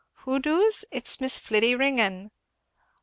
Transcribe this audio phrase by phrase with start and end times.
[0.25, 0.83] "Who doos?
[0.91, 2.31] It's Miss Fliddy Ringgan."